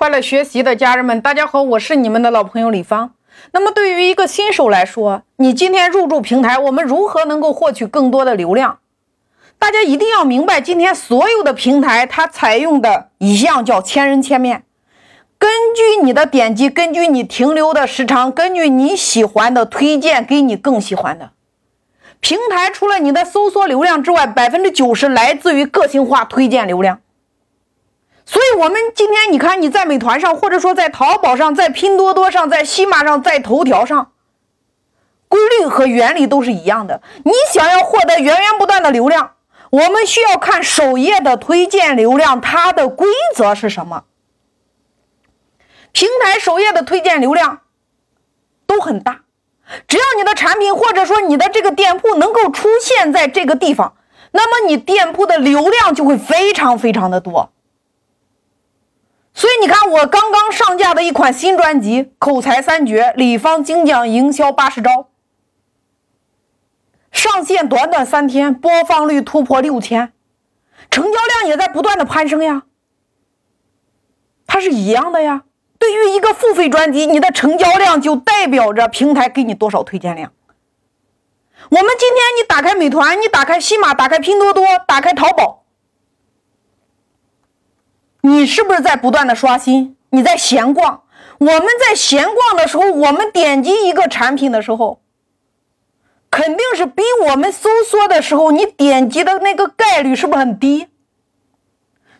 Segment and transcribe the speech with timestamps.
[0.00, 3.12] 快乐学习的家人们，大家好，我是你们的老朋友李芳。
[3.52, 8.78] 那么，对于一个新手来说，你今天入驻平台，我们如何能够获取更多的流量？
[9.58, 14.62] 大家一定要明白，今天所有的平台它采用的一项叫千人千面，
[15.38, 21.32] 根据你的点击，根据你停留的时长，根据你喜欢的推荐给你更喜欢的
[22.20, 22.70] 平台。
[22.70, 27.00] 除了你的搜索流量之外，百分之九十来自于个性化推荐流量。
[28.32, 34.12] 所以，我们今天你看，你在美团上，或者说在淘宝上，在拼多多上，在西马上，在头条上，
[35.26, 37.02] 规律和原理都是一样的。
[37.24, 39.32] 你想要获得源源不断的流量，
[39.70, 44.04] 我们需要看首页的推荐流量，它的规则是什么？
[45.90, 47.62] 平台首页的推荐流量
[48.64, 49.22] 都很大，
[49.88, 53.96] 只要你的产品或者说你的这个店铺能够出现在这个地方，
[54.30, 57.50] 那么你店铺的流量就会非常非常的多。
[59.40, 65.08] 所以你看，我刚刚上架的一款新专辑《口才三绝》，李芳精讲营销八十招，
[67.10, 70.12] 上线短短三天，播放率突破六千，
[70.90, 72.64] 成交量也在不断的攀升呀。
[74.46, 75.44] 它是一样的呀。
[75.78, 80.34] 对于一个付费专辑，你的成交量就代表着平台给你多少推荐量。
[81.70, 85.59] 我们今天你打开美团，你打开西马，打开拼多多，打开淘宝。
[88.22, 89.96] 你是不是在不断的刷新？
[90.10, 91.02] 你在闲逛。
[91.38, 95.00] 我们在闲逛的时候，我们点击一个产品的时候，
[96.30, 100.88] 肯定是比我们搜索的时候你点击的那个概率是不是很低？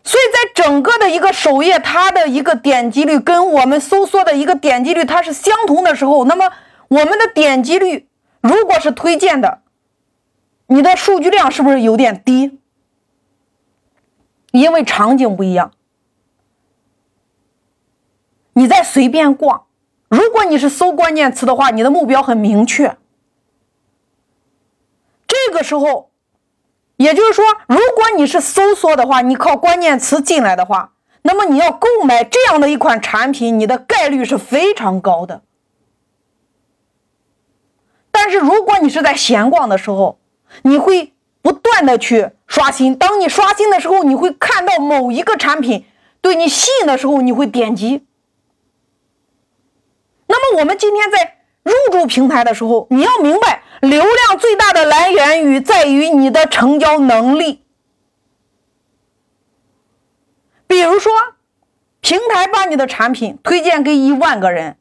[0.03, 6.51] 所以在整个的一个首页，它的一个点击率跟我们搜索的一个点击率它是相同的时候，那么
[6.89, 8.09] 我们的点击率
[8.41, 9.61] 如果是推荐的，
[10.69, 12.59] 你的数据量是不是有点低？
[14.53, 15.73] 因为场景不一样。
[18.55, 19.67] 你在随便逛，
[20.09, 22.97] 如果你是搜关键词的话，你的目标很明确。
[25.27, 26.11] 这个时候，
[26.97, 30.93] 也就是说，如果你是搜索的话，你靠关键词进来的话，
[31.23, 35.43] 那么你要购买这样的一款产品，你的概率是非常高的。
[38.11, 40.19] 但是如果你是在闲逛的时候，
[40.63, 42.95] 你会不断的去刷新。
[42.97, 45.87] 当你刷新的时候，你会看到某一个产品
[46.21, 48.07] 对你吸引的时候，你会点击。
[50.41, 57.63] 那么我们今天在入驻平台的时候，你要明白，流量最大的来源于在于你的成交能力。
[60.67, 61.13] 比如说，
[62.01, 64.77] 平台把你的产品推荐给一万个人，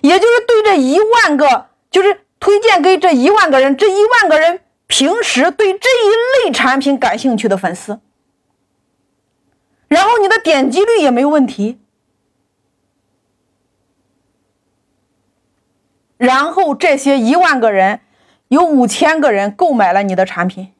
[0.00, 8.00] 也就是对这一万个，就是推荐给这一万个人，这一万个人平时对这一类产品感兴趣的粉丝，
[9.88, 11.78] 然后你的点击率也没问题。
[16.18, 18.00] 然后这些一万个人，
[18.48, 20.72] 有五千个人购买了你的产品，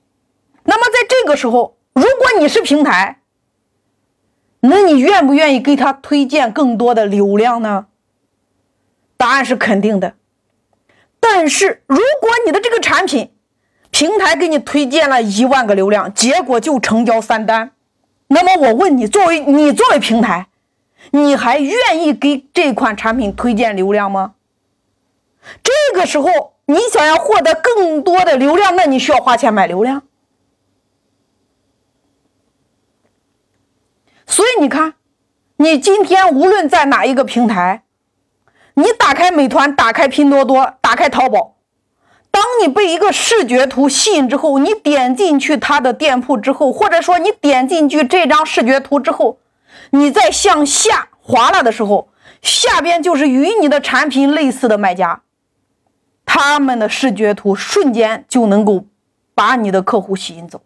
[0.65, 3.21] 那么在这个时候，如果你是平台，
[4.61, 7.87] 那你愿不愿意给他推荐更多的流量呢？
[9.17, 10.15] 答案是肯定的。
[11.21, 13.31] 但是如果你的这个产品，
[13.91, 17.71] 平台给你推荐了一万个流量，结果就成交三单，
[18.27, 20.49] 那么我问你，作为你作为平台，
[21.13, 24.35] 你还愿意给这款产品推荐流量吗？
[25.91, 30.03] 这个时候，你想要获得更多的流量，那你需要花钱买流量。
[34.27, 34.95] 所以你看，
[35.57, 37.85] 你今天无论在哪一个平台，
[38.75, 41.57] 你打开美团、打开拼多多、打开淘宝，
[42.31, 49.39] 当你被一个视觉图吸引之后，你点进去他的店铺之后，或者说你点进去这张视觉图之后，
[49.91, 52.11] 你再向下滑了的时候，
[52.43, 55.23] 下边就是与你的产品类似的卖家。
[56.31, 58.85] 他们的视觉图瞬间就能够
[59.35, 60.61] 把你的客户吸引走，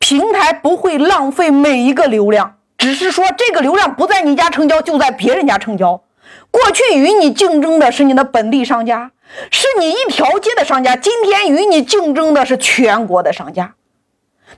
[0.00, 6.02] 平台不会浪费每一个流量，只是说这个流量不在你家成交，就在别人家成交。
[6.50, 9.12] 过去与你竞争的是你的本地商家，
[9.52, 13.76] 是你一条街的商家，今天与你竞争的是全国的商家，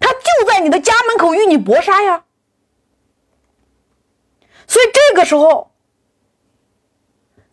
[0.01, 2.25] 他就在你的家门口与你搏杀呀。
[4.67, 5.73] 所以这个时候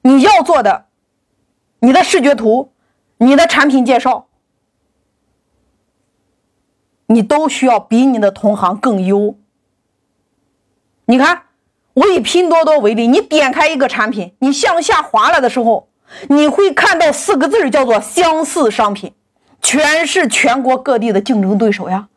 [0.02, 0.86] 你要做的。
[1.82, 2.74] 你的视觉图，
[3.20, 4.28] 你的产品介绍，
[7.08, 9.38] 你都需要比你的同行更优。
[11.06, 11.44] 你看，
[11.94, 15.90] 我以拼多多为例，你点开一个产品，你向下滑了的时候，
[16.30, 19.14] 你会看到四个字叫做相似商品，
[19.62, 22.08] 全是全国各地的竞争对手呀。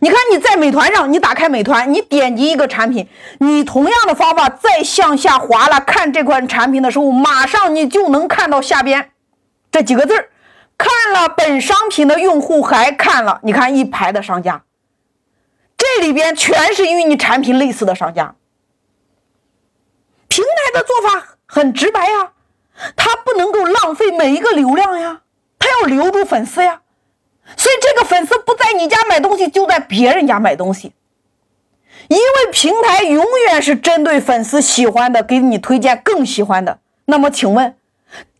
[0.00, 3.08] 你看你在美团上，你打开美团，你点击一个产品，
[3.38, 9.12] 你同样的方法再向下滑了看这款产品的时候，马上你就能看到下边
[9.74, 10.28] 这几个字儿。
[10.78, 14.62] 看了本商品的用户还看了，你看一排的商家，
[15.76, 18.36] 这里边全是与你产品类似的商家。
[20.28, 22.32] 平台的做法很直白呀，
[22.94, 25.22] 他不能够浪费每一个流量呀，
[25.58, 26.82] 他要留住粉丝呀，
[27.56, 30.92] 所以这个粉丝不在你家买东西，就在别人家买东西，
[32.08, 36.78] 因为平台永远是针对粉丝喜欢的，给你推荐更喜欢的。
[37.06, 37.76] 那么请问？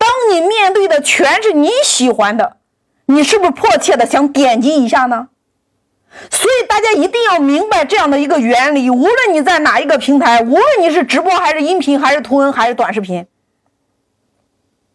[0.05, 2.57] 当你面对的全是你喜欢的，
[3.07, 5.29] 你是不是迫切的想点击一下呢？
[6.29, 8.91] 所以大家一定要明白这样的一个原理。
[8.91, 13.25] 无论你在哪一个平台，无论你是直播还是音频还是图文还是短视频，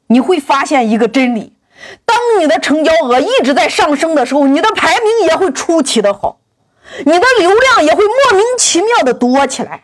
[0.07, 1.57] 你会发现一个真理：
[2.05, 6.39] 当你的成交额一直在上升的时候，你的排名也会出奇的好，
[7.05, 9.83] 你的流量也会莫名其妙的多起来。